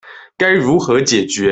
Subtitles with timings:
[0.37, 1.45] 該如何解決